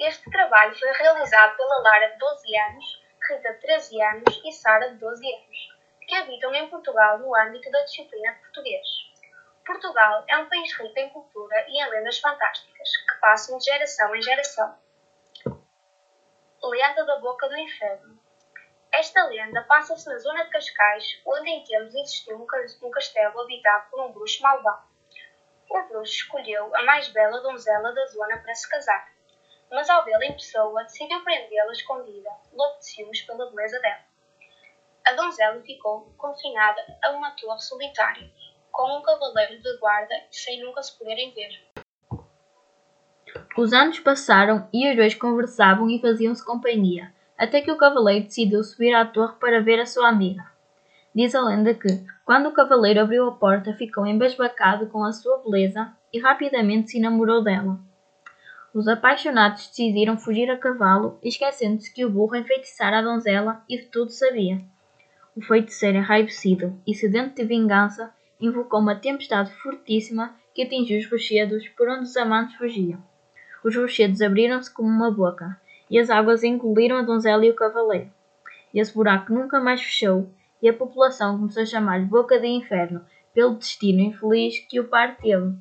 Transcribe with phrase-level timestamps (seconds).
[0.00, 4.88] Este trabalho foi realizado pela Lara, de 12 anos, Rita, de 13 anos e Sara,
[4.88, 5.68] de 12 anos,
[6.08, 8.86] que habitam em Portugal no âmbito da disciplina português.
[9.66, 14.16] Portugal é um país rico em cultura e em lendas fantásticas, que passam de geração
[14.16, 14.74] em geração.
[16.62, 18.18] Lenda da Boca do Inferno
[18.90, 24.00] Esta lenda passa-se na zona de Cascais, onde em tempos existiu um castelo habitado por
[24.00, 24.82] um bruxo malvado.
[25.68, 29.19] O bruxo escolheu a mais bela donzela da zona para se casar,
[29.70, 34.10] mas ao vê-la em pessoa decidiu prendê-la escondida, louco de ciúmes pela beleza dela.
[35.06, 38.30] A donzela ficou confinada a uma torre solitária,
[38.70, 41.50] com um cavaleiro de guarda sem nunca se poderem ver.
[43.56, 48.62] Os anos passaram e os dois conversavam e faziam-se companhia, até que o cavaleiro decidiu
[48.62, 50.44] subir à torre para ver a sua amiga.
[51.14, 51.88] Diz a lenda que,
[52.24, 56.98] quando o cavaleiro abriu a porta, ficou embasbacado com a sua beleza e rapidamente se
[56.98, 57.89] enamorou dela.
[58.72, 63.86] Os apaixonados decidiram fugir a cavalo, esquecendo-se que o burro enfeitiçara a donzela e de
[63.86, 64.60] tudo sabia.
[65.36, 71.68] O feiticeiro enraivecido e sedento de vingança invocou uma tempestade fortíssima que atingiu os rochedos
[71.70, 73.02] por onde os amantes fugiam.
[73.64, 78.10] Os rochedos abriram-se como uma boca, e as águas engoliram a donzela e o cavaleiro.
[78.72, 80.30] Esse buraco nunca mais fechou,
[80.62, 85.16] e a população começou a chamar-lhe Boca de Inferno, pelo destino infeliz que o par
[85.16, 85.54] teve.